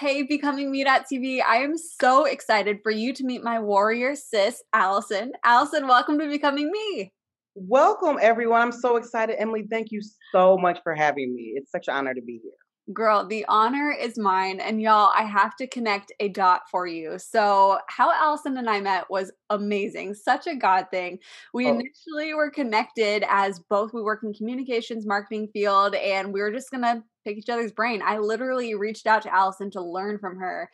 [0.00, 1.42] Hey, Becoming Me.tv.
[1.46, 5.32] I am so excited for you to meet my warrior sis, Allison.
[5.44, 7.12] Allison, welcome to Becoming Me.
[7.54, 8.62] Welcome, everyone.
[8.62, 9.36] I'm so excited.
[9.38, 10.00] Emily, thank you
[10.32, 11.52] so much for having me.
[11.54, 12.52] It's such an honor to be here.
[12.92, 14.60] Girl, the honor is mine.
[14.60, 17.18] And y'all, I have to connect a dot for you.
[17.18, 20.14] So, how Allison and I met was amazing.
[20.14, 21.18] Such a God thing.
[21.52, 21.70] We oh.
[21.70, 26.70] initially were connected as both we work in communications marketing field and we were just
[26.70, 28.02] going to pick each other's brain.
[28.04, 30.70] I literally reached out to Allison to learn from her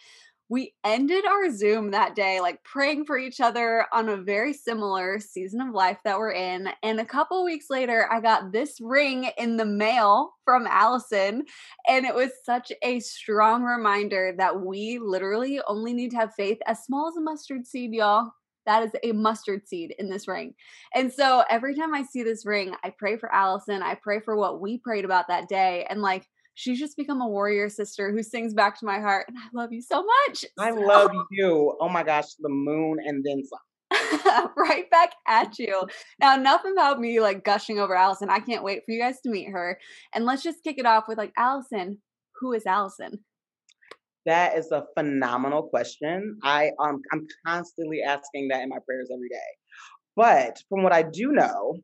[0.48, 5.18] we ended our Zoom that day, like praying for each other on a very similar
[5.18, 6.68] season of life that we're in.
[6.84, 11.44] And a couple weeks later, I got this ring in the mail from Allison.
[11.88, 16.58] And it was such a strong reminder that we literally only need to have faith
[16.66, 18.30] as small as a mustard seed, y'all.
[18.66, 20.54] That is a mustard seed in this ring.
[20.94, 23.82] And so every time I see this ring, I pray for Allison.
[23.82, 25.86] I pray for what we prayed about that day.
[25.88, 29.26] And like, she's just become a warrior sister who sings back to my heart.
[29.28, 30.44] And I love you so much.
[30.58, 30.80] I so.
[30.80, 31.76] love you.
[31.80, 34.50] Oh my gosh, the moon and then some.
[34.56, 35.86] right back at you.
[36.18, 38.30] Now, enough about me like gushing over Allison.
[38.30, 39.78] I can't wait for you guys to meet her.
[40.12, 41.98] And let's just kick it off with like, Allison,
[42.40, 43.20] who is Allison?
[44.24, 46.38] That is a phenomenal question.
[46.42, 49.36] I um I'm constantly asking that in my prayers every day.
[50.16, 51.76] But from what I do know,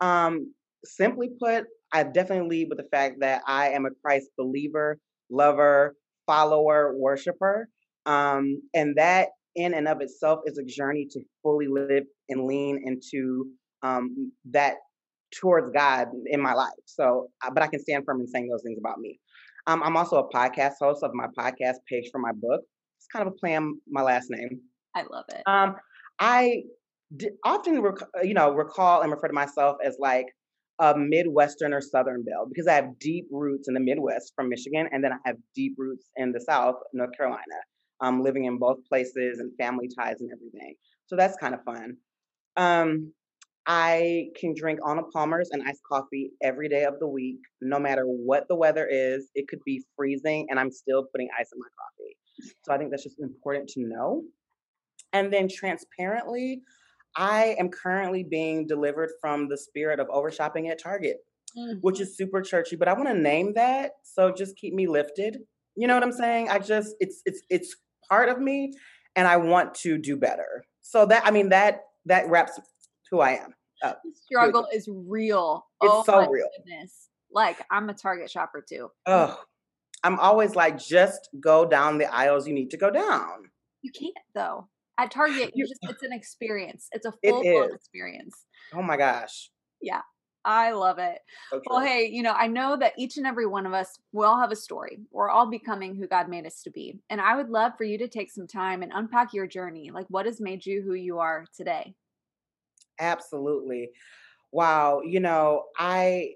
[0.00, 0.52] um,
[0.84, 4.98] simply put, I definitely lead with the fact that I am a Christ believer,
[5.30, 5.94] lover,
[6.26, 7.68] follower, worshiper.
[8.04, 12.82] Um, and that in and of itself is a journey to fully live and lean
[12.84, 13.46] into
[13.82, 14.74] um, that
[15.32, 16.72] towards God in my life.
[16.84, 19.20] So, uh, but I can stand firm in saying those things about me.
[19.68, 22.62] Um, I'm also a podcast host of my podcast Paige for my book.
[22.98, 24.60] It's kind of a play on my last name.
[24.96, 25.42] I love it.
[25.46, 25.76] Um,
[26.18, 26.62] I
[27.16, 30.26] d- often, rec- you know, recall and refer to myself as like
[30.78, 34.88] a Midwestern or Southern Belle because I have deep roots in the Midwest from Michigan,
[34.92, 37.42] and then I have deep roots in the South, North Carolina.
[38.00, 40.74] I'm living in both places and family ties and everything.
[41.06, 41.96] So that's kind of fun.
[42.56, 43.12] Um,
[43.66, 48.04] I can drink Arnold Palmer's and iced coffee every day of the week, no matter
[48.04, 49.30] what the weather is.
[49.34, 52.16] It could be freezing, and I'm still putting ice in my coffee.
[52.64, 54.22] So I think that's just important to know.
[55.12, 56.60] And then transparently,
[57.16, 61.18] I am currently being delivered from the spirit of overshopping at Target,
[61.56, 61.78] mm-hmm.
[61.80, 63.92] which is super churchy, but I want to name that.
[64.02, 65.38] So just keep me lifted.
[65.76, 66.48] You know what I'm saying?
[66.48, 67.76] I just it's it's it's
[68.08, 68.72] part of me
[69.16, 70.64] and I want to do better.
[70.82, 72.58] So that I mean that that wraps
[73.10, 73.54] who I am.
[73.82, 74.00] Up.
[74.04, 75.66] The struggle is real.
[75.82, 76.48] It's oh so real.
[76.56, 77.08] Goodness.
[77.30, 78.88] Like I'm a Target shopper too.
[79.04, 79.38] Oh,
[80.04, 83.50] I'm always like, just go down the aisles you need to go down.
[83.82, 84.68] You can't though.
[84.98, 86.88] At Target, you just it's an experience.
[86.92, 88.46] It's a full blown experience.
[88.72, 89.50] Oh my gosh.
[89.80, 90.02] Yeah.
[90.44, 91.20] I love it.
[91.50, 94.26] So well, hey, you know, I know that each and every one of us, we
[94.26, 94.98] all have a story.
[95.10, 97.00] We're all becoming who God made us to be.
[97.08, 99.90] And I would love for you to take some time and unpack your journey.
[99.90, 101.94] Like, what has made you who you are today?
[103.00, 103.90] Absolutely.
[104.52, 105.00] Wow.
[105.00, 106.34] You know, I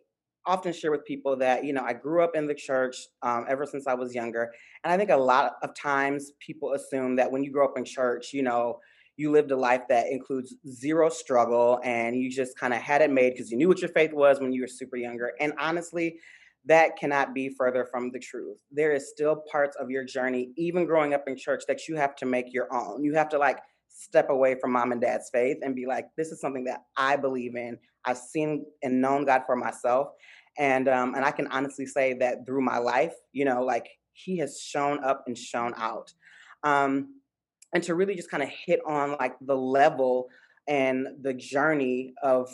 [0.49, 3.67] often share with people that you know I grew up in the church um, ever
[3.67, 4.50] since I was younger,
[4.83, 7.85] and I think a lot of times people assume that when you grow up in
[7.85, 8.81] church, you know,
[9.17, 13.11] you lived a life that includes zero struggle and you just kind of had it
[13.11, 15.33] made because you knew what your faith was when you were super younger.
[15.41, 16.19] And honestly,
[16.65, 18.59] that cannot be further from the truth.
[18.71, 22.15] There is still parts of your journey, even growing up in church, that you have
[22.17, 23.03] to make your own.
[23.03, 23.59] You have to like
[23.89, 27.17] step away from mom and dad's faith and be like, this is something that I
[27.17, 27.79] believe in.
[28.05, 30.09] I've seen and known God for myself.
[30.58, 34.38] And um, and I can honestly say that through my life, you know, like he
[34.38, 36.12] has shown up and shown out.
[36.64, 37.14] Um,
[37.72, 40.28] and to really just kind of hit on like the level
[40.66, 42.50] and the journey of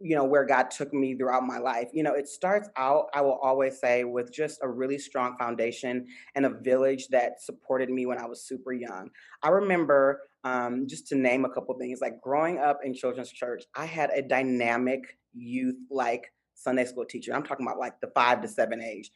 [0.00, 3.20] you know where god took me throughout my life you know it starts out i
[3.20, 6.04] will always say with just a really strong foundation
[6.34, 9.08] and a village that supported me when i was super young
[9.42, 13.64] i remember um, just to name a couple things like growing up in children's church
[13.76, 18.40] i had a dynamic youth like sunday school teacher i'm talking about like the five
[18.40, 19.10] to seven age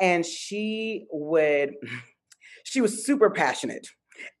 [0.00, 1.74] and she would
[2.64, 3.86] she was super passionate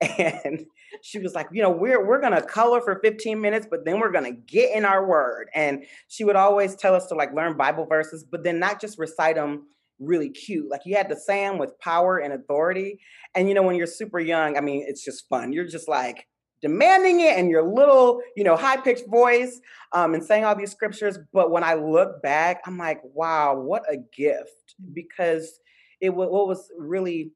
[0.18, 0.66] and
[1.02, 4.12] she was like, you know, we're we're gonna color for 15 minutes, but then we're
[4.12, 5.48] gonna get in our word.
[5.54, 8.98] And she would always tell us to like learn Bible verses, but then not just
[8.98, 9.66] recite them
[9.98, 10.70] really cute.
[10.70, 12.98] Like you had to say them with power and authority.
[13.34, 15.52] And you know, when you're super young, I mean, it's just fun.
[15.52, 16.26] You're just like
[16.62, 19.60] demanding it and your little, you know, high-pitched voice
[19.92, 21.18] um, and saying all these scriptures.
[21.32, 24.74] But when I look back, I'm like, wow, what a gift.
[24.92, 25.60] Because
[26.00, 27.32] it what was really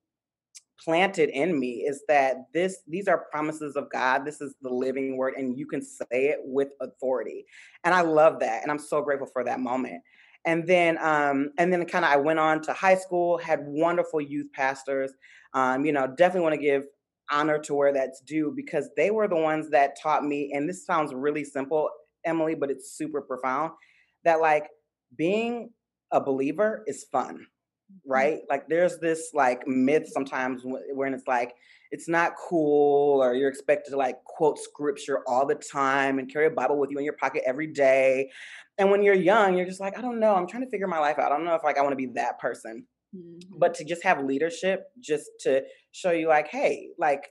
[0.82, 4.24] planted in me is that this these are promises of God.
[4.24, 7.44] This is the living word and you can say it with authority.
[7.84, 10.02] And I love that and I'm so grateful for that moment.
[10.46, 14.20] And then um and then kind of I went on to high school, had wonderful
[14.20, 15.12] youth pastors.
[15.52, 16.84] Um you know, definitely want to give
[17.30, 20.84] honor to where that's due because they were the ones that taught me and this
[20.84, 21.88] sounds really simple
[22.24, 23.72] Emily, but it's super profound
[24.24, 24.68] that like
[25.16, 25.70] being
[26.12, 27.46] a believer is fun
[27.90, 28.12] Mm-hmm.
[28.12, 28.38] right?
[28.48, 31.54] Like there's this like myth sometimes when it's like
[31.90, 36.46] it's not cool or you're expected to like quote scripture all the time and carry
[36.46, 38.30] a Bible with you in your pocket every day.
[38.78, 41.00] And when you're young, you're just like, I don't know, I'm trying to figure my
[41.00, 41.32] life out.
[41.32, 42.86] I don't know if like I want to be that person.
[43.14, 43.58] Mm-hmm.
[43.58, 45.62] But to just have leadership, just to
[45.92, 47.28] show you like, hey, like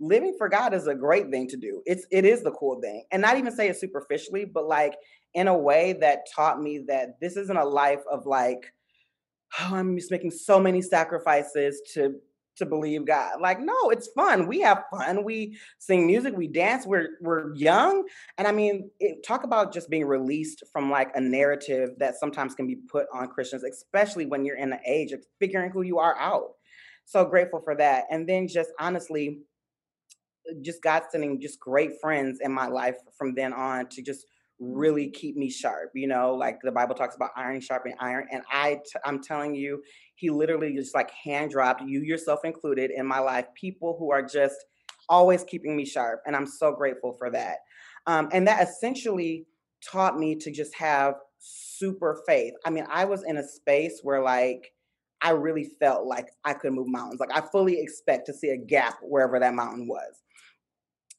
[0.00, 1.82] living for God is a great thing to do.
[1.84, 3.04] It's it is the cool thing.
[3.12, 4.94] And not even say it superficially, but like
[5.34, 8.72] in a way that taught me that this isn't a life of like
[9.60, 12.14] oh, I'm just making so many sacrifices to
[12.56, 13.40] to believe God.
[13.40, 14.46] Like, no, it's fun.
[14.46, 15.24] We have fun.
[15.24, 18.06] We sing music, we dance, we're we're young.
[18.38, 22.54] And I mean, it, talk about just being released from like a narrative that sometimes
[22.54, 25.98] can be put on Christians, especially when you're in the age of figuring who you
[25.98, 26.52] are out.
[27.04, 28.04] So grateful for that.
[28.10, 29.40] And then just honestly,
[30.62, 34.26] just God sending just great friends in my life from then on to just
[34.60, 38.42] really keep me sharp you know like the bible talks about iron sharpening iron and
[38.52, 39.82] i t- i'm telling you
[40.16, 44.22] he literally just like hand dropped you yourself included in my life people who are
[44.22, 44.56] just
[45.08, 47.56] always keeping me sharp and i'm so grateful for that.
[48.06, 49.44] Um, and that essentially
[49.86, 52.54] taught me to just have super faith.
[52.64, 54.72] I mean i was in a space where like
[55.22, 58.56] i really felt like i could move mountains like i fully expect to see a
[58.56, 60.22] gap wherever that mountain was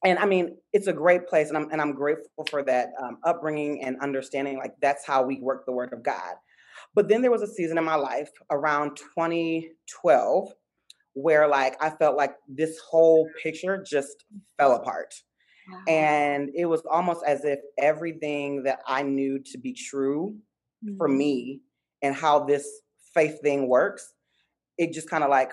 [0.04, 3.18] and I mean, it's a great place, and I'm and I'm grateful for that um,
[3.24, 4.58] upbringing and understanding.
[4.58, 6.36] Like that's how we work the Word of God.
[6.96, 10.50] But then there was a season in my life around 2012
[11.14, 14.26] where like I felt like this whole picture just
[14.58, 15.14] fell apart.
[15.70, 15.80] Wow.
[15.88, 20.36] And it was almost as if everything that I knew to be true
[20.84, 20.98] mm-hmm.
[20.98, 21.62] for me
[22.02, 22.68] and how this
[23.14, 24.14] faith thing works,
[24.78, 25.52] it just kind of like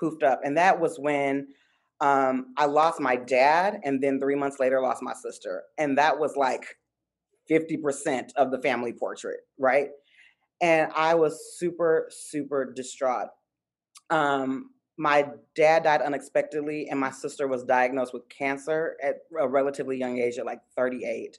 [0.00, 0.40] poofed up.
[0.42, 1.48] And that was when
[2.02, 5.62] um, I lost my dad, and then three months later, lost my sister.
[5.78, 6.76] And that was like
[7.48, 9.90] 50% of the family portrait, right?
[10.60, 13.28] And I was super, super distraught.
[14.10, 19.96] Um, my dad died unexpectedly, and my sister was diagnosed with cancer at a relatively
[19.96, 21.38] young age, at like 38.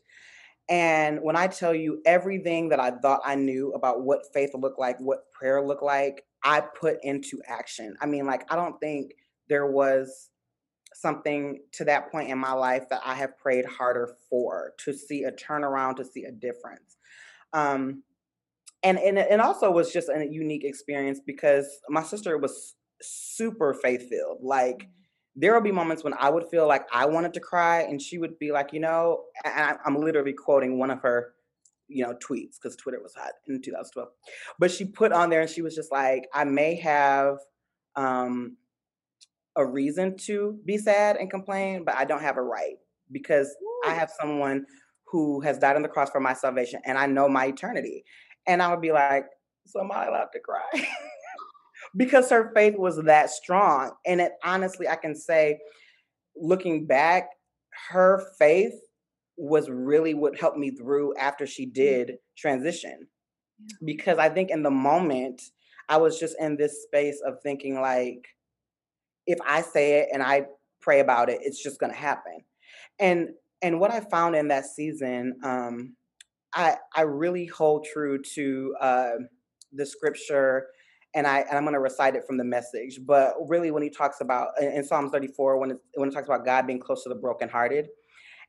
[0.69, 4.79] And when I tell you everything that I thought I knew about what faith looked
[4.79, 7.97] like, what prayer looked like, I put into action.
[7.99, 9.11] I mean, like, I don't think
[9.49, 10.29] there was
[10.93, 15.23] something to that point in my life that I have prayed harder for to see
[15.23, 16.97] a turnaround, to see a difference.
[17.53, 18.03] Um,
[18.83, 24.09] and and it also was just a unique experience because my sister was super faith
[24.09, 24.39] filled.
[24.41, 24.89] Like mm-hmm.
[25.35, 28.17] there will be moments when I would feel like I wanted to cry, and she
[28.17, 31.33] would be like, you know, and I'm literally quoting one of her,
[31.87, 34.09] you know, tweets because Twitter was hot in 2012.
[34.59, 37.37] But she put on there, and she was just like, I may have
[37.95, 38.57] um,
[39.55, 42.75] a reason to be sad and complain, but I don't have a right
[43.11, 43.81] because Ooh.
[43.89, 44.65] I have someone
[45.07, 48.03] who has died on the cross for my salvation and I know my eternity.
[48.47, 49.25] And I would be like,
[49.65, 50.63] so am I allowed to cry?
[51.95, 53.91] because her faith was that strong.
[54.05, 55.59] And it honestly, I can say,
[56.35, 57.29] looking back,
[57.89, 58.73] her faith
[59.37, 61.73] was really what helped me through after she mm.
[61.73, 63.07] did transition.
[63.85, 65.41] Because I think in the moment,
[65.89, 68.25] I was just in this space of thinking, like,
[69.25, 70.45] if I say it and I
[70.81, 72.39] pray about it, it's just going to happen.
[72.99, 73.29] And
[73.61, 75.95] and what I found in that season, um,
[76.53, 79.11] I I really hold true to uh,
[79.71, 80.67] the scripture
[81.15, 82.99] and I and I'm going to recite it from the message.
[83.05, 86.45] But really, when he talks about in Psalms 34, when it, when it talks about
[86.45, 87.87] God being close to the brokenhearted,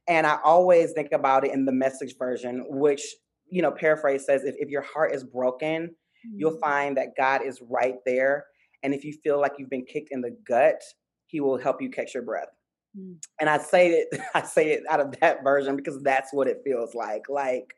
[0.08, 3.02] and I always think about it in the message version, which
[3.48, 6.34] you know, paraphrase says, if, if your heart is broken, mm-hmm.
[6.36, 8.46] you'll find that God is right there.
[8.84, 10.80] And if you feel like you've been kicked in the gut,
[11.26, 12.50] He will help you catch your breath.
[12.96, 13.16] Mm.
[13.40, 16.60] And I say it, I say it out of that version because that's what it
[16.64, 17.22] feels like.
[17.28, 17.74] Like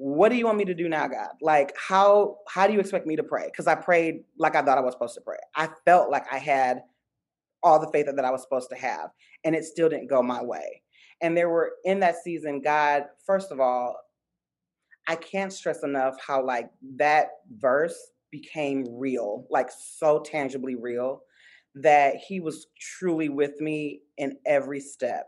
[0.00, 3.04] what do you want me to do now god like how how do you expect
[3.04, 5.68] me to pray because i prayed like i thought i was supposed to pray i
[5.84, 6.82] felt like i had
[7.64, 9.10] all the faith that i was supposed to have
[9.44, 10.80] and it still didn't go my way
[11.20, 13.96] and there were in that season god first of all
[15.08, 21.22] i can't stress enough how like that verse became real like so tangibly real
[21.74, 25.26] that he was truly with me in every step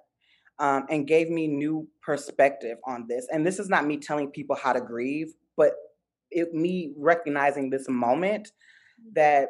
[0.59, 3.27] um, and gave me new perspective on this.
[3.33, 5.73] And this is not me telling people how to grieve, but
[6.31, 8.53] it, me recognizing this moment
[9.15, 9.49] that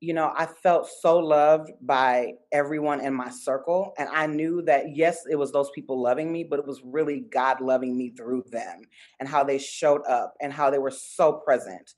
[0.00, 4.84] you know i felt so loved by everyone in my circle and i knew that
[4.94, 8.44] yes it was those people loving me but it was really god loving me through
[8.50, 8.80] them
[9.18, 11.94] and how they showed up and how they were so present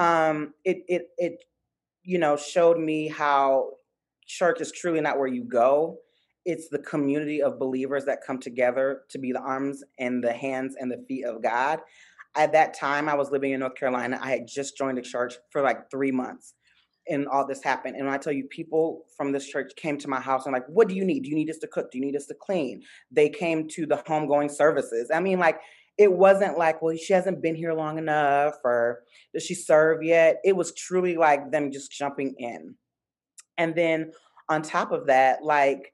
[0.00, 1.44] um it it it
[2.02, 3.70] you know showed me how
[4.26, 5.98] church is truly not where you go
[6.46, 10.74] it's the community of believers that come together to be the arms and the hands
[10.80, 11.80] and the feet of God.
[12.36, 14.18] At that time, I was living in North Carolina.
[14.22, 16.54] I had just joined a church for like three months,
[17.08, 17.96] and all this happened.
[17.96, 20.88] And I tell you, people from this church came to my house and like, "What
[20.88, 21.24] do you need?
[21.24, 21.90] Do you need us to cook?
[21.90, 25.10] Do you need us to clean?" They came to the homegoing services.
[25.12, 25.60] I mean, like.
[26.00, 29.00] It wasn't like, well, she hasn't been here long enough, or
[29.34, 30.40] does she serve yet?
[30.44, 32.74] It was truly like them just jumping in.
[33.58, 34.12] And then
[34.48, 35.92] on top of that, like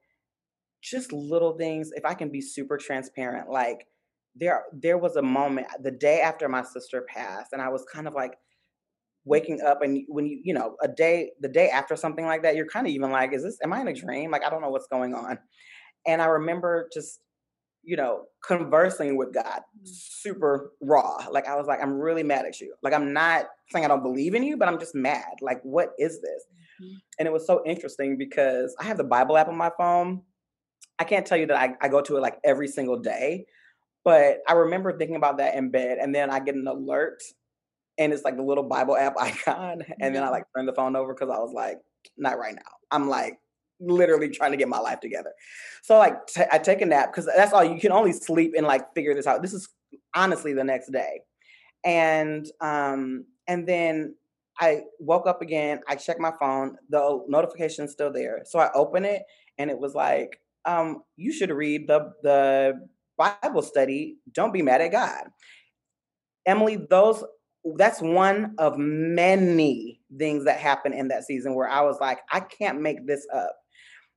[0.82, 3.86] just little things if i can be super transparent like
[4.34, 8.06] there there was a moment the day after my sister passed and i was kind
[8.06, 8.34] of like
[9.24, 12.54] waking up and when you you know a day the day after something like that
[12.54, 14.62] you're kind of even like is this am i in a dream like i don't
[14.62, 15.38] know what's going on
[16.06, 17.20] and i remember just
[17.86, 19.86] you know conversing with god mm.
[19.86, 23.84] super raw like i was like i'm really mad at you like i'm not saying
[23.84, 26.44] i don't believe in you but i'm just mad like what is this
[26.82, 26.96] mm-hmm.
[27.18, 30.20] and it was so interesting because i have the bible app on my phone
[30.98, 33.46] I can't tell you that I, I go to it like every single day,
[34.04, 37.22] but I remember thinking about that in bed, and then I get an alert,
[37.98, 40.96] and it's like the little Bible app icon, and then I like turn the phone
[40.96, 41.78] over because I was like,
[42.16, 42.72] not right now.
[42.90, 43.38] I'm like
[43.80, 45.32] literally trying to get my life together.
[45.82, 48.66] So like t- I take a nap because that's all you can only sleep and
[48.66, 49.42] like figure this out.
[49.42, 49.68] This is
[50.14, 51.20] honestly the next day,
[51.84, 54.14] and um and then
[54.58, 55.80] I woke up again.
[55.88, 56.76] I checked my phone.
[56.88, 59.22] The notification's still there, so I open it,
[59.58, 64.16] and it was like um, you should read the the Bible study.
[64.32, 65.24] Don't be mad at God,
[66.44, 66.76] Emily.
[66.90, 67.24] Those
[67.76, 72.40] that's one of many things that happened in that season where I was like, I
[72.40, 73.56] can't make this up.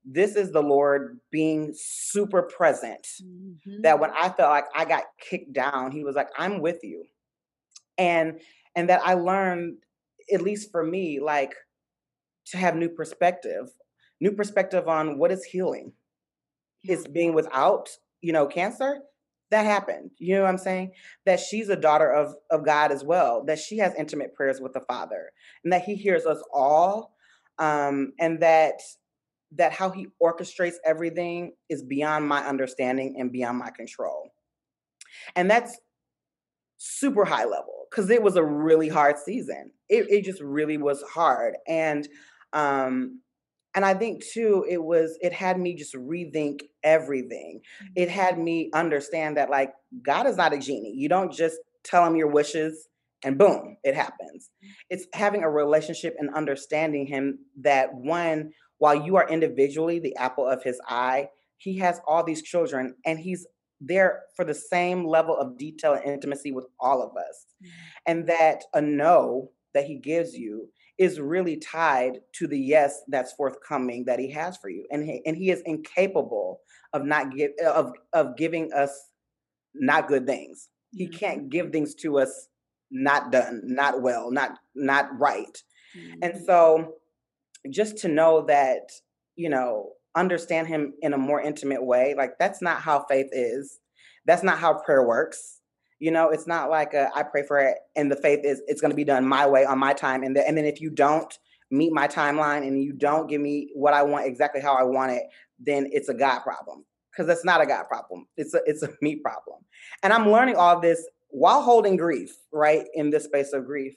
[0.06, 3.06] This is the Lord being super present.
[3.24, 3.82] Mm-hmm.
[3.84, 7.06] That when I felt like I got kicked down, He was like, I'm with you,
[7.98, 8.40] and
[8.76, 9.78] and that I learned,
[10.34, 11.54] at least for me, like
[12.48, 13.70] to have new perspective,
[14.20, 15.94] new perspective on what is healing
[16.88, 17.90] is being without,
[18.22, 19.00] you know, cancer,
[19.52, 20.12] that happened.
[20.18, 20.92] You know what I'm saying?
[21.26, 23.44] That she's a daughter of of God as well.
[23.46, 25.32] That she has intimate prayers with the Father,
[25.64, 27.14] and that He hears us all,
[27.58, 28.76] um, and that
[29.56, 34.32] that how He orchestrates everything is beyond my understanding and beyond my control.
[35.36, 35.78] And that's
[36.78, 39.72] super high level because it was a really hard season.
[39.90, 42.08] It, it just really was hard, and
[42.54, 43.22] um,
[43.76, 47.62] and i think too it was it had me just rethink everything
[47.96, 48.20] it mm-hmm.
[48.20, 52.16] had me understand that like god is not a genie you don't just tell him
[52.16, 52.88] your wishes
[53.24, 54.70] and boom it happens mm.
[54.90, 60.48] it's having a relationship and understanding him that one while you are individually the apple
[60.48, 63.46] of his eye he has all these children and he's
[63.82, 67.72] there for the same level of detail and intimacy with all of us mm-hmm.
[68.08, 70.68] and that a no that he gives you
[70.98, 75.22] is really tied to the yes that's forthcoming that he has for you and he,
[75.26, 76.60] and he is incapable
[76.94, 79.10] of not give of of giving us
[79.74, 81.18] not good things he mm-hmm.
[81.18, 82.48] can't give things to us
[82.92, 85.64] not done not well not not right
[85.96, 86.20] mm-hmm.
[86.22, 86.96] and so
[87.70, 88.92] just to know that
[89.36, 93.80] you know understand him in a more intimate way like that's not how faith is
[94.26, 95.60] that's not how prayer works
[96.00, 98.80] you know, it's not like a, I pray for it and the faith is it's
[98.82, 100.24] going to be done my way on my time.
[100.24, 101.38] And, the, and then if you don't
[101.72, 105.12] meet my timeline and you don't give me what I want exactly how I want
[105.12, 105.24] it,
[105.60, 108.28] then it's a God problem because that's not a God problem.
[108.38, 109.60] It's a it's a me problem.
[110.02, 112.86] And I'm learning all this while holding grief, right?
[112.94, 113.94] In this space of grief.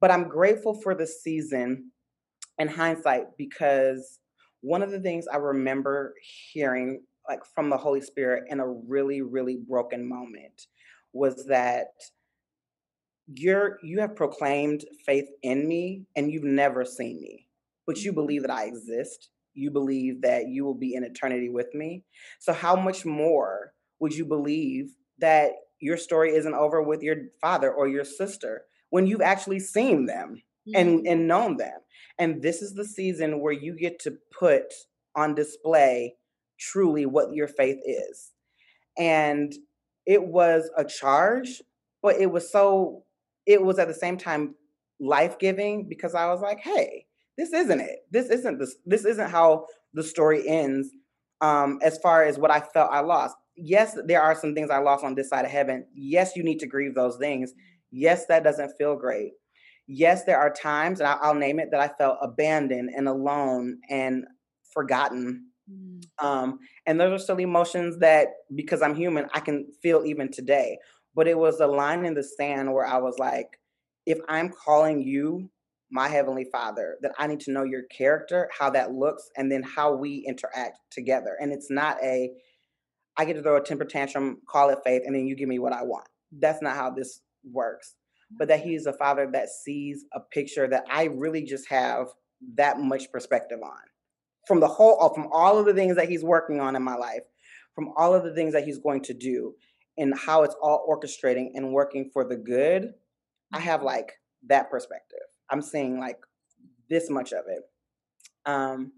[0.00, 1.91] but I'm grateful for the season
[2.58, 4.20] in hindsight because
[4.60, 6.14] one of the things I remember
[6.52, 10.66] hearing like from the Holy Spirit in a really, really broken moment
[11.12, 11.88] was that
[13.34, 17.46] you're you have proclaimed faith in me and you've never seen me,
[17.86, 19.30] but you believe that I exist.
[19.54, 22.04] You believe that you will be in eternity with me.
[22.40, 27.72] So how much more would you believe that your story isn't over with your father
[27.72, 30.72] or your sister when you've actually seen them mm-hmm.
[30.74, 31.78] and, and known them?
[32.18, 34.72] And this is the season where you get to put
[35.14, 36.14] on display
[36.58, 38.32] truly what your faith is.
[38.98, 39.52] And
[40.06, 41.62] it was a charge,
[42.02, 43.04] but it was so,
[43.46, 44.54] it was at the same time
[45.00, 48.00] life giving because I was like, hey, this isn't it.
[48.10, 50.88] This isn't this, this isn't how the story ends
[51.40, 53.36] um, as far as what I felt I lost.
[53.56, 55.86] Yes, there are some things I lost on this side of heaven.
[55.94, 57.52] Yes, you need to grieve those things.
[57.90, 59.32] Yes, that doesn't feel great.
[59.86, 64.24] Yes, there are times, and I'll name it, that I felt abandoned and alone and
[64.72, 66.02] forgotten Mm.
[66.18, 70.78] Um, and those are still emotions that, because I'm human, I can feel even today.
[71.14, 73.58] But it was a line in the sand where I was like,
[74.06, 75.50] if I'm calling you
[75.90, 79.62] my heavenly father, that I need to know your character, how that looks, and then
[79.62, 81.36] how we interact together.
[81.38, 82.30] And it's not a,
[83.16, 85.58] I get to throw a temper tantrum, call it faith, and then you give me
[85.58, 86.08] what I want.
[86.32, 87.94] That's not how this works.
[88.38, 92.08] But that he's a father that sees a picture that I really just have
[92.54, 93.78] that much perspective on.
[94.46, 96.96] From the whole uh, from all of the things that he's working on in my
[96.96, 97.22] life
[97.74, 99.54] from all of the things that he's going to do
[99.98, 102.92] and how it's all orchestrating and working for the good
[103.52, 103.86] i have mm-hmm.
[103.86, 104.12] like
[104.48, 105.20] that perspective.
[105.50, 106.18] I'm seeing like
[106.90, 107.62] this much of it.
[108.44, 108.92] Um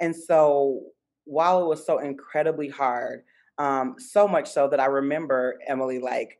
[0.00, 0.80] and so
[1.24, 3.24] while it was so incredibly hard
[3.58, 6.38] um so much so that i remember emily like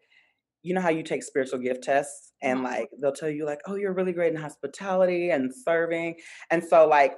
[0.67, 2.67] you know how you take spiritual gift tests and mm-hmm.
[2.67, 6.17] like they'll tell you like oh you're really great in hospitality and serving
[6.51, 7.13] and so like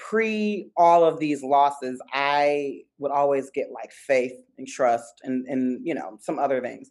[0.00, 5.80] pre all of these losses, I would always get like faith and trust and and
[5.84, 6.90] you know some other things.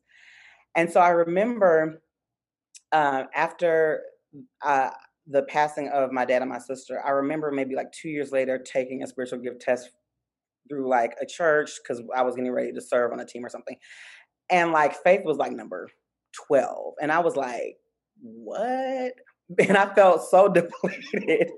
[0.76, 2.02] And so I remember
[2.92, 4.02] uh, after
[4.64, 4.92] uh,
[5.28, 8.60] the passing of my dad and my sister, I remember maybe like two years later
[8.60, 9.90] taking a spiritual gift test
[10.70, 13.50] through like a church because I was getting ready to serve on a team or
[13.50, 13.76] something.
[14.50, 15.90] And like faith was like number
[16.48, 16.96] 12.
[17.02, 17.78] And I was like,
[18.22, 19.14] what?
[19.58, 21.50] And I felt so depleted.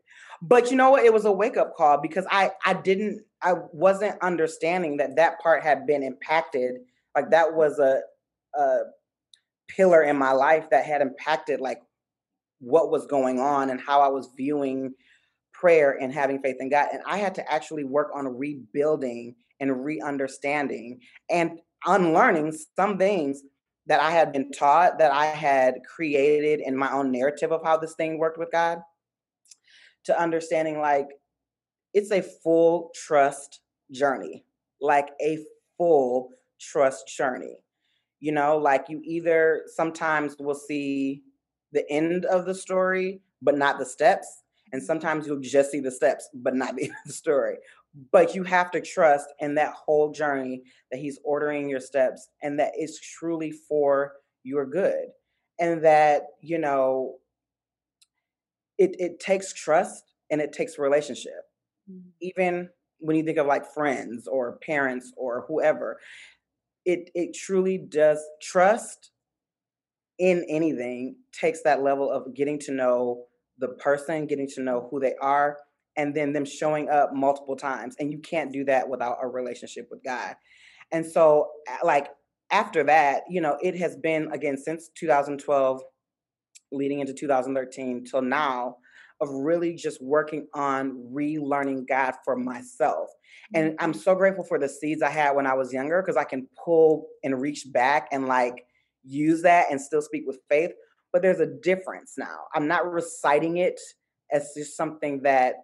[0.42, 1.04] But you know what?
[1.04, 5.42] It was a wake up call because I I didn't I wasn't understanding that that
[5.42, 6.76] part had been impacted.
[7.14, 8.00] Like that was a
[8.58, 8.78] a
[9.68, 11.80] pillar in my life that had impacted like
[12.60, 14.94] what was going on and how I was viewing
[15.54, 16.88] prayer and having faith in God.
[16.94, 21.00] And I had to actually work on rebuilding and re-understanding
[21.30, 23.44] and unlearning some things
[23.88, 27.78] that I had been taught that I had created in my own narrative of how
[27.78, 28.80] this thing worked with God
[30.06, 31.08] to understanding like
[31.94, 33.60] it's a full trust
[33.92, 34.46] journey,
[34.80, 35.40] like a
[35.78, 37.58] full trust journey.
[38.20, 41.24] You know, like you either sometimes will see
[41.72, 44.44] the end of the story, but not the steps.
[44.72, 47.58] And sometimes you'll just see the steps, but not the end of the story.
[48.12, 52.60] But you have to trust in that whole journey that he's ordering your steps and
[52.60, 55.08] that it's truly for your good.
[55.60, 57.18] And that, you know,
[58.78, 61.44] it, it takes trust and it takes relationship.
[61.92, 62.10] Mm-hmm.
[62.22, 66.00] Even when you think of like friends or parents or whoever,
[66.86, 69.12] it it truly does trust
[70.18, 73.26] in anything takes that level of getting to know
[73.58, 75.58] the person, getting to know who they are,
[75.98, 77.96] and then them showing up multiple times.
[78.00, 80.36] And you can't do that without a relationship with God.
[80.92, 81.50] And so,
[81.84, 82.10] like,
[82.52, 85.82] after that, you know, it has been again since 2012,
[86.72, 88.78] leading into 2013 till now,
[89.22, 93.10] of really just working on relearning God for myself.
[93.54, 96.24] And I'm so grateful for the seeds I had when I was younger because I
[96.24, 98.66] can pull and reach back and like
[99.04, 100.72] use that and still speak with faith.
[101.14, 102.46] But there's a difference now.
[102.54, 103.80] I'm not reciting it
[104.32, 105.56] as just something that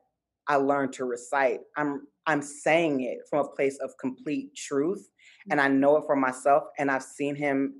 [0.48, 1.60] I learned to recite.
[1.76, 5.10] I'm I'm saying it from a place of complete truth
[5.50, 7.74] and I know it for myself and I've seen him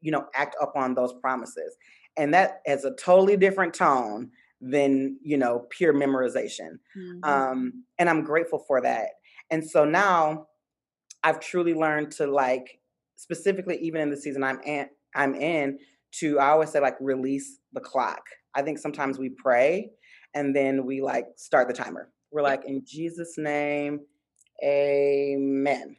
[0.00, 1.76] you know act upon those promises.
[2.16, 7.22] And that has a totally different tone than you know pure memorization mm-hmm.
[7.22, 9.06] um and i'm grateful for that
[9.50, 10.46] and so now
[11.22, 12.80] i've truly learned to like
[13.16, 15.78] specifically even in the season i'm in i'm in
[16.10, 18.22] to i always say like release the clock
[18.54, 19.88] i think sometimes we pray
[20.38, 24.00] and then we like start the timer we're like in jesus name
[24.64, 25.96] amen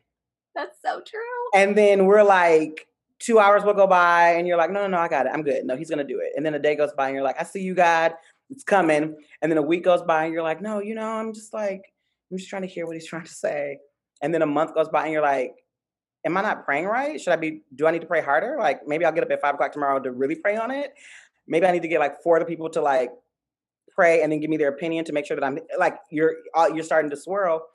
[0.56, 1.19] that's so true
[1.54, 2.88] and then we're like
[3.19, 5.32] two hours will go by and you're like, no, no, no, I got it.
[5.34, 5.65] I'm good.
[5.65, 6.32] No, he's going to do it.
[6.36, 8.13] And then a day goes by and you're like, I see you, God.
[8.49, 9.15] It's coming.
[9.41, 11.93] And then a week goes by and you're like, no, you know, I'm just like,
[12.32, 13.80] I'm just trying to hear what he's trying to say.
[14.21, 15.54] And then a month goes by and you're like,
[16.25, 17.19] am I not praying right?
[17.19, 18.58] Should I be, do I need to pray harder?
[18.58, 20.93] Like maybe I'll get up at five o'clock tomorrow to really pray on it.
[21.47, 23.12] Maybe I need to get like four other people to like
[23.93, 26.69] pray and then give me their opinion to make sure that I'm like, you're, uh,
[26.73, 27.65] you're starting to swirl.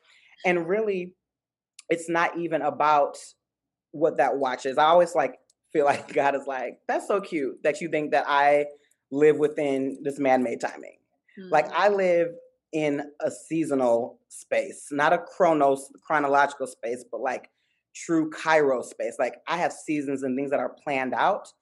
[0.45, 1.15] And really,
[1.89, 3.17] it's not even about
[3.93, 4.79] what that watch is.
[4.79, 5.37] I always like
[5.73, 8.67] feel like God is like, that's so cute that you think that I
[9.11, 10.97] live within this man-made timing.
[11.39, 11.53] Mm-hmm.
[11.53, 12.29] Like I live
[12.73, 17.49] in a seasonal space, not a chronos chronological space, but like
[17.95, 19.17] true kairos space.
[19.19, 21.53] Like I have seasons and things that are planned out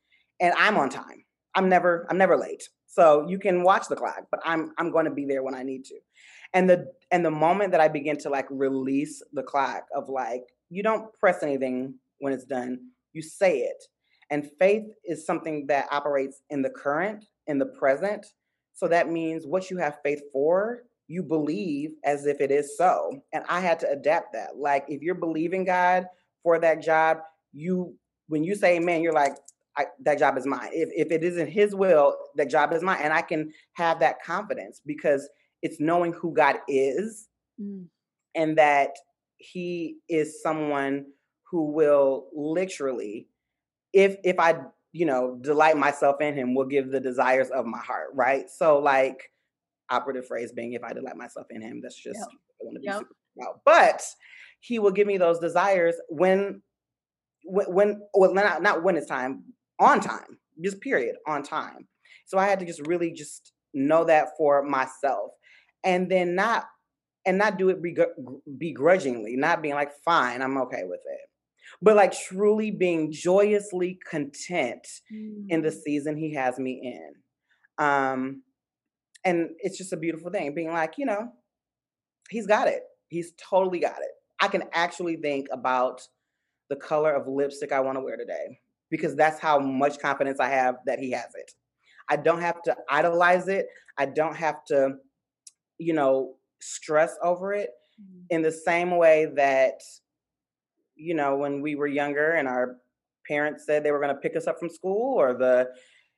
[0.40, 1.24] and I'm on time.
[1.54, 2.68] I'm never I'm never late.
[2.92, 5.62] So you can watch the clock, but I'm I'm going to be there when I
[5.62, 5.94] need to.
[6.52, 10.42] And the and the moment that I begin to like release the clock of like
[10.68, 12.78] you don't press anything when it's done,
[13.14, 13.82] you say it.
[14.28, 18.26] And faith is something that operates in the current, in the present.
[18.74, 23.22] So that means what you have faith for, you believe as if it is so.
[23.32, 24.56] And I had to adapt that.
[24.58, 26.04] Like if you're believing God
[26.42, 27.18] for that job,
[27.54, 27.94] you
[28.28, 29.32] when you say amen, you're like,
[30.04, 30.70] that job is mine.
[30.72, 33.00] If if it isn't his will, that job is mine.
[33.02, 35.28] And I can have that confidence because
[35.62, 37.28] it's knowing who God is
[37.60, 37.84] mm.
[38.34, 38.90] and that
[39.38, 41.06] he is someone
[41.50, 43.28] who will literally,
[43.92, 44.56] if if I
[44.92, 48.50] you know delight myself in him, will give the desires of my heart, right?
[48.50, 49.22] So like
[49.90, 52.28] operative phrase being if I delight myself in him, that's just yep.
[52.28, 52.98] I want to be yep.
[52.98, 53.60] super about.
[53.64, 54.02] But
[54.60, 56.62] he will give me those desires when
[57.44, 59.44] when, when well not not when it's time,
[59.82, 61.88] on time, just period, on time.
[62.26, 65.32] So I had to just really just know that for myself
[65.84, 66.66] and then not
[67.24, 67.78] and not do it
[68.58, 71.20] begrudgingly, not being like, fine, I'm okay with it
[71.82, 75.46] but like truly being joyously content mm.
[75.48, 75.82] in the mm.
[75.82, 77.84] season he has me in.
[77.84, 78.42] Um,
[79.24, 81.28] and it's just a beautiful thing being like, you know,
[82.28, 82.82] he's got it.
[83.08, 84.10] He's totally got it.
[84.40, 86.00] I can actually think about
[86.70, 88.60] the color of lipstick I want to wear today
[88.92, 91.50] because that's how much confidence I have that he has it.
[92.08, 93.66] I don't have to idolize it.
[93.98, 94.96] I don't have to,
[95.78, 98.22] you know, stress over it mm.
[98.30, 99.80] in the same way that
[100.94, 102.76] you know, when we were younger and our
[103.26, 105.68] parents said they were going to pick us up from school or the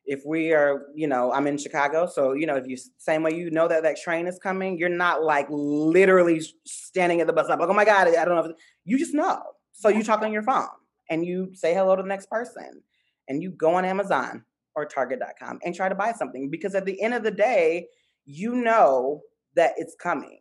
[0.07, 3.35] if we are, you know, I'm in Chicago, so you know, if you same way
[3.35, 7.47] you know that that train is coming, you're not like literally standing at the bus
[7.47, 8.51] stop like, oh my god, I don't know.
[8.51, 9.41] If, you just know.
[9.73, 10.69] So you talk on your phone
[11.11, 12.83] and you say hello to the next person,
[13.29, 14.45] and you go on Amazon
[14.77, 17.87] or Target.com and try to buy something because at the end of the day,
[18.25, 19.21] you know
[19.55, 20.41] that it's coming.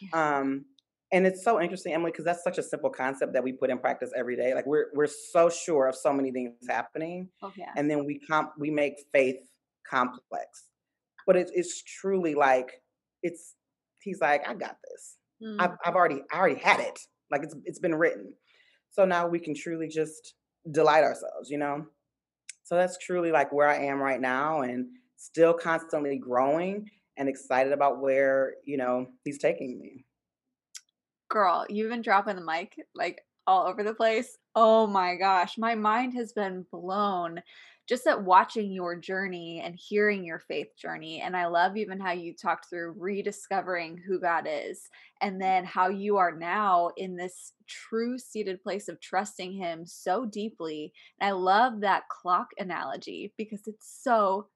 [0.00, 0.38] Yeah.
[0.38, 0.64] Um,
[1.12, 3.78] and it's so interesting emily because that's such a simple concept that we put in
[3.78, 7.70] practice every day like we're we're so sure of so many things happening oh, yeah.
[7.76, 9.36] and then we comp we make faith
[9.88, 10.64] complex
[11.26, 12.82] but it, it's truly like
[13.22, 13.54] it's
[14.02, 15.56] he's like i got this mm.
[15.60, 16.98] I've, I've already i already had it
[17.30, 18.34] like it's it's been written
[18.94, 20.34] so now we can truly just
[20.70, 21.84] delight ourselves you know?
[22.62, 27.72] So that's truly like where i am right now and still constantly growing and excited
[27.72, 30.04] about where you know he's taking me.
[31.28, 34.38] Girl, you've been dropping the mic like all over the place.
[34.54, 37.42] Oh my gosh, my mind has been blown
[37.88, 41.20] just at watching your journey and hearing your faith journey.
[41.20, 44.88] And I love even how you talked through rediscovering who God is
[45.20, 50.24] and then how you are now in this true seated place of trusting Him so
[50.24, 50.92] deeply.
[51.20, 54.48] And I love that clock analogy because it's so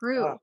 [0.00, 0.24] true.
[0.24, 0.40] Oh,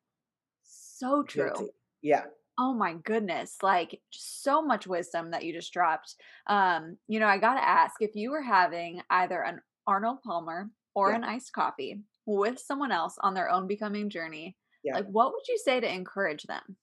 [0.63, 1.51] so true.
[1.55, 1.71] Guilty.
[2.01, 2.25] Yeah.
[2.59, 6.15] Oh my goodness, like so much wisdom that you just dropped.
[6.45, 10.69] Um, you know, I got to ask if you were having either an Arnold Palmer
[10.93, 11.15] or yeah.
[11.15, 14.95] an iced coffee with someone else on their own becoming journey, yeah.
[14.95, 16.77] like what would you say to encourage them?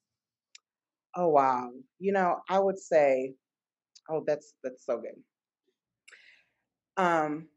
[1.17, 1.71] Oh wow.
[1.99, 3.35] You know, I would say
[4.09, 7.03] oh that's that's so good.
[7.03, 7.49] Um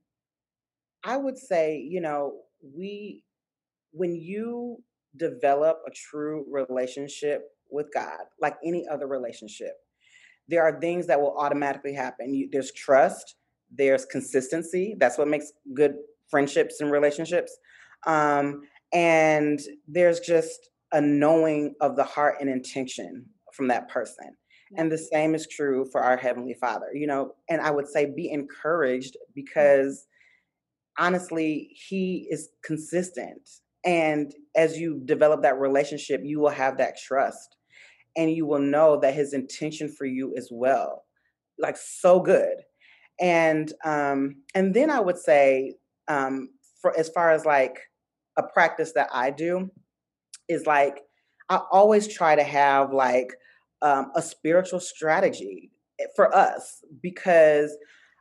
[1.04, 3.24] I would say, you know, we
[3.92, 4.82] when you
[5.18, 9.74] develop a true relationship with God, like any other relationship.
[10.48, 12.34] There are things that will automatically happen.
[12.34, 13.36] You, there's trust,
[13.72, 14.96] there's consistency.
[15.00, 15.96] That's what makes good
[16.30, 17.58] friendships and relationships.
[18.06, 18.62] Um,
[18.94, 24.36] and there's just a knowing of the heart and intention from that person.
[24.76, 27.34] And the same is true for our Heavenly Father, you know.
[27.50, 30.08] And I would say be encouraged because
[30.98, 33.48] honestly, He is consistent.
[33.86, 37.58] And as you develop that relationship, you will have that trust
[38.16, 41.04] and you will know that his intention for you is well
[41.60, 42.56] like so good
[43.20, 45.74] and um and then i would say
[46.08, 46.50] um
[46.82, 47.80] for as far as like
[48.38, 49.70] a practice that I do
[50.48, 51.02] is like
[51.50, 53.34] I always try to have like
[53.82, 57.76] um, a spiritual strategy eh, for us because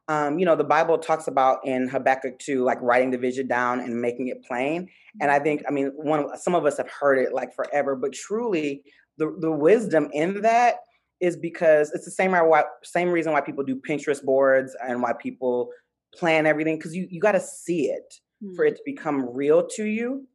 [0.09, 3.81] um, you know the Bible talks about in Habakkuk 2 like writing the vision down
[3.81, 4.89] and making it plain.
[5.21, 8.13] And I think I mean one some of us have heard it like forever, but
[8.13, 8.83] truly
[9.19, 10.77] the the wisdom in that
[11.21, 15.13] is because it's the same why, same reason why people do Pinterest boards and why
[15.13, 15.71] people
[16.15, 18.55] plan everything because you you got to see it mm-hmm.
[18.55, 20.27] for it to become real to you.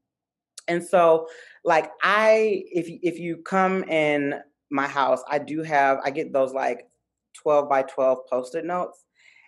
[0.68, 1.28] And so,
[1.64, 4.36] like I, if if you come in
[4.70, 6.88] my house, I do have I get those like
[7.34, 9.06] twelve by twelve post-it notes,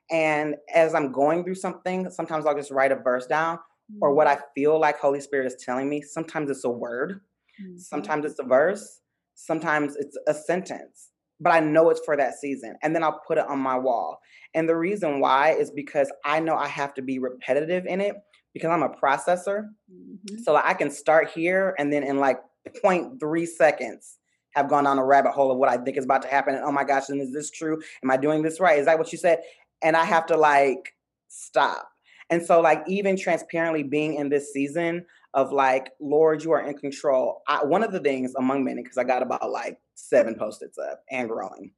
[0.10, 3.98] and as I'm going through something, sometimes I'll just write a verse down mm-hmm.
[4.02, 4.42] or what mm-hmm.
[4.42, 6.02] I feel like Holy Spirit is telling me.
[6.02, 7.20] Sometimes it's a word,
[7.62, 7.78] mm-hmm.
[7.78, 9.02] sometimes it's a verse,
[9.36, 12.76] sometimes it's a sentence but I know it's for that season.
[12.84, 14.20] And then I'll put it on my wall.
[14.54, 18.16] And the reason why is because I know I have to be repetitive in it
[18.54, 19.70] because I'm a processor.
[19.92, 20.44] Mm-hmm.
[20.44, 22.40] So I can start here and then in like
[22.84, 24.18] 0.3 seconds
[24.52, 26.56] have gone down a rabbit hole of what I think is about to happen.
[26.56, 27.82] And oh my gosh, and is this true?
[28.04, 28.80] Am I doing this right?
[28.80, 29.40] Is that what you said?
[29.82, 30.96] And I have to like
[31.28, 31.90] stop.
[32.30, 36.78] And so, like, even transparently being in this season of like, Lord, you are in
[36.78, 37.42] control.
[37.48, 41.04] I, one of the things among many, because I got about like seven post-its up
[41.10, 41.72] and growing,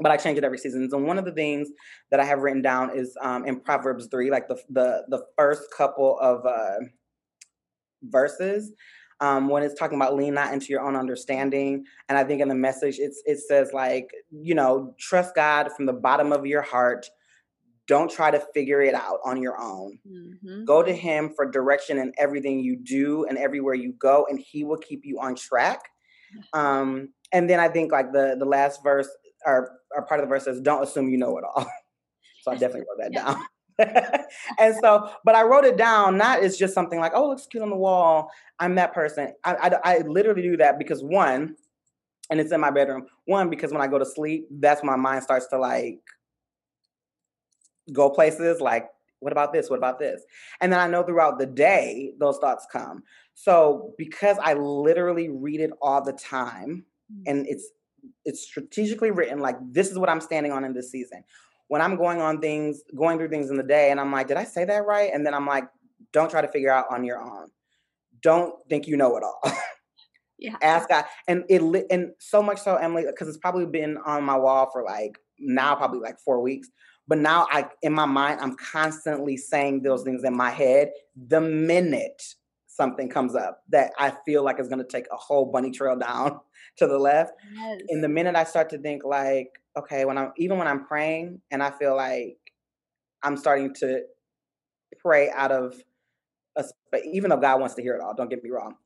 [0.00, 0.88] but I change it every season.
[0.90, 1.68] And one of the things
[2.10, 5.62] that I have written down is um, in Proverbs three, like the the the first
[5.76, 6.84] couple of uh,
[8.02, 8.72] verses.
[9.22, 12.48] Um, when it's talking about lean not into your own understanding, and I think in
[12.48, 16.62] the message it's it says like you know trust God from the bottom of your
[16.62, 17.06] heart
[17.90, 19.98] don't try to figure it out on your own.
[20.08, 20.64] Mm-hmm.
[20.64, 24.62] Go to Him for direction in everything you do and everywhere you go, and He
[24.62, 25.80] will keep you on track.
[26.52, 29.08] Um, and then I think like the the last verse
[29.46, 31.66] or, or part of the verse says, "Don't assume you know it all."
[32.42, 33.44] so I definitely wrote that down.
[34.58, 37.62] and so, but I wrote it down not as just something like, "Oh, looks cute
[37.62, 39.32] on the wall." I'm that person.
[39.44, 41.56] I, I, I literally do that because one,
[42.30, 43.06] and it's in my bedroom.
[43.24, 46.00] One, because when I go to sleep, that's when my mind starts to like
[47.92, 48.88] go places like
[49.20, 50.22] what about this what about this
[50.60, 53.02] and then i know throughout the day those thoughts come
[53.34, 57.22] so because i literally read it all the time mm.
[57.26, 57.70] and it's
[58.24, 61.22] it's strategically written like this is what i'm standing on in this season.
[61.68, 64.36] When i'm going on things going through things in the day and i'm like did
[64.36, 65.10] i say that right?
[65.12, 65.64] And then i'm like
[66.12, 67.48] don't try to figure out on your own.
[68.22, 69.40] Don't think you know it all.
[70.40, 70.56] Yeah.
[70.62, 71.04] Ask god.
[71.28, 74.82] And it and so much so emily because it's probably been on my wall for
[74.82, 76.68] like now probably like four weeks.
[77.06, 80.92] But now I in my mind, I'm constantly saying those things in my head.
[81.14, 82.22] The minute
[82.80, 86.40] something comes up that I feel like is gonna take a whole bunny trail down
[86.78, 87.32] to the left.
[87.54, 87.82] Yes.
[87.90, 91.42] In the minute I start to think like, okay, when I'm even when I'm praying
[91.50, 92.38] and I feel like
[93.22, 94.00] I'm starting to
[94.98, 95.74] pray out of
[96.56, 98.76] a but even though God wants to hear it all, don't get me wrong.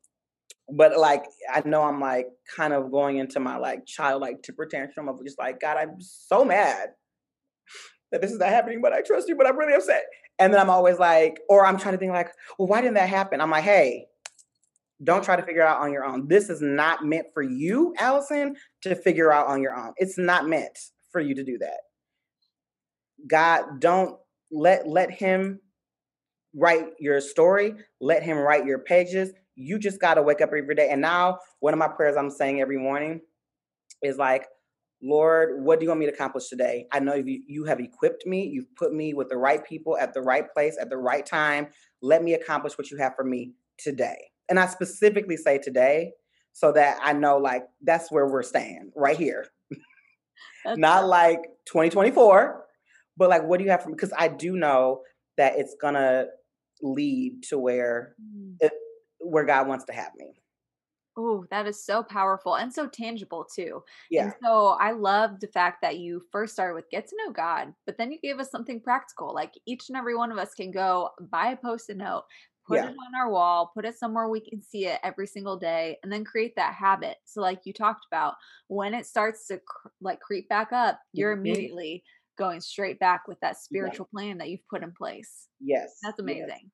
[0.68, 2.26] But like I know I'm like
[2.56, 6.44] kind of going into my like childlike temper tantrum of just like, God, I'm so
[6.44, 6.88] mad
[8.10, 10.04] that this is not happening, but I trust you, but I'm really upset.
[10.38, 13.08] And then I'm always like, or I'm trying to think like, well, why didn't that
[13.08, 13.40] happen?
[13.40, 14.06] I'm like, hey,
[15.02, 16.28] don't try to figure out on your own.
[16.28, 19.92] This is not meant for you, Allison, to figure out on your own.
[19.96, 20.78] It's not meant
[21.12, 21.78] for you to do that.
[23.28, 24.16] God, don't
[24.50, 25.60] let let him
[26.54, 29.32] write your story, let him write your pages.
[29.56, 30.88] You just got to wake up every day.
[30.90, 33.20] And now one of my prayers I'm saying every morning
[34.02, 34.46] is like,
[35.04, 36.86] Lord, what do you want me to accomplish today?
[36.90, 38.46] I know you, you have equipped me.
[38.46, 41.68] You've put me with the right people at the right place at the right time.
[42.00, 44.16] Let me accomplish what you have for me today.
[44.48, 46.12] And I specifically say today
[46.54, 49.46] so that I know, like, that's where we're staying right here.
[50.66, 52.64] Not like 2024,
[53.18, 53.96] but like, what do you have for me?
[53.96, 55.02] Because I do know
[55.36, 56.28] that it's going to
[56.80, 58.54] lead to where, mm.
[58.60, 58.72] it,
[59.18, 60.32] where God wants to have me.
[61.16, 63.82] Oh, that is so powerful and so tangible too.
[64.10, 64.24] Yeah.
[64.24, 67.72] And so I love the fact that you first started with get to know God,
[67.86, 69.32] but then you gave us something practical.
[69.32, 72.24] Like each and every one of us can go buy a post-it note,
[72.66, 72.88] put yeah.
[72.88, 76.12] it on our wall, put it somewhere we can see it every single day, and
[76.12, 77.18] then create that habit.
[77.24, 78.34] So, like you talked about,
[78.68, 81.46] when it starts to cr- like creep back up, you're mm-hmm.
[81.46, 82.02] immediately
[82.36, 84.18] going straight back with that spiritual yeah.
[84.18, 85.48] plan that you've put in place.
[85.60, 85.98] Yes.
[86.02, 86.48] That's amazing.
[86.48, 86.70] Yes.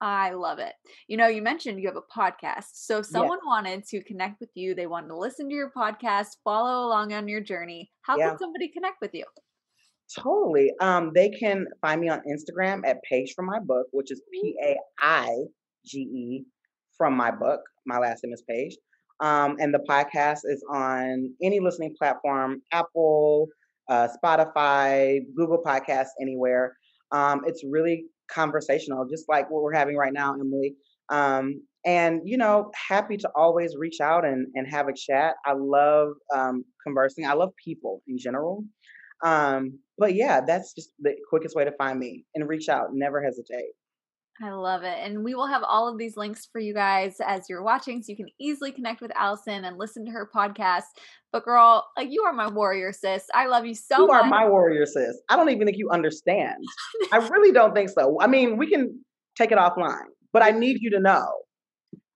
[0.00, 0.72] I love it.
[1.08, 2.70] You know, you mentioned you have a podcast.
[2.74, 3.48] So if someone yeah.
[3.48, 7.28] wanted to connect with you, they wanted to listen to your podcast, follow along on
[7.28, 7.90] your journey.
[8.02, 8.30] How yeah.
[8.30, 9.24] can somebody connect with you?
[10.18, 10.70] Totally.
[10.80, 14.54] Um, they can find me on Instagram at Paige from my book, which is P
[14.62, 15.28] A I
[15.86, 16.44] G E
[16.98, 17.60] from my book.
[17.86, 18.76] My last name is Paige.
[19.20, 23.48] Um, and the podcast is on any listening platform, Apple,
[23.88, 26.76] uh, Spotify, Google Podcasts, anywhere.
[27.12, 30.74] Um, it's really conversational, just like what we're having right now, Emily.
[31.10, 35.34] Um, and you know, happy to always reach out and and have a chat.
[35.44, 37.26] I love um, conversing.
[37.26, 38.64] I love people in general.
[39.24, 42.88] Um, but yeah, that's just the quickest way to find me and reach out.
[42.92, 43.72] Never hesitate.
[44.42, 44.98] I love it.
[45.00, 48.10] And we will have all of these links for you guys as you're watching so
[48.10, 50.82] you can easily connect with Allison and listen to her podcast.
[51.32, 53.26] But girl, like you are my warrior sis.
[53.32, 54.14] I love you so you much.
[54.14, 55.20] You are my warrior sis.
[55.28, 56.64] I don't even think you understand.
[57.12, 58.18] I really don't think so.
[58.20, 59.00] I mean, we can
[59.36, 61.28] take it offline, but I need you to know.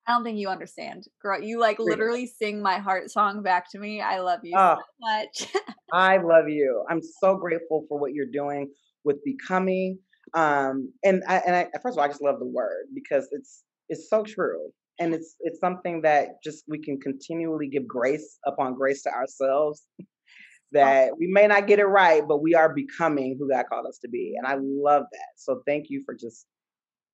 [0.08, 1.04] I don't think you understand.
[1.20, 4.00] Girl, you like literally sing my heart song back to me.
[4.00, 5.18] I love you oh, so ah.
[5.20, 5.46] much.
[5.92, 6.82] I love you.
[6.88, 8.70] I'm so grateful for what you're doing
[9.04, 9.98] with becoming
[10.34, 13.62] um, and I, and I, first of all, I just love the word because it's
[13.88, 18.74] it's so true, and it's it's something that just we can continually give grace upon
[18.74, 19.82] grace to ourselves.
[20.72, 23.98] that we may not get it right, but we are becoming who God called us
[23.98, 25.28] to be, and I love that.
[25.36, 26.46] So thank you for just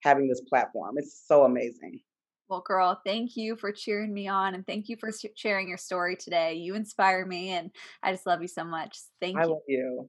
[0.03, 0.97] having this platform.
[0.99, 2.01] It's so amazing.
[2.49, 6.15] Well, girl, thank you for cheering me on and thank you for sharing your story
[6.15, 6.55] today.
[6.55, 7.71] You inspire me and
[8.03, 8.99] I just love you so much.
[9.21, 9.49] Thank I you.
[9.49, 10.09] love you.